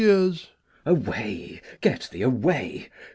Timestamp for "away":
0.83-1.61, 2.23-2.89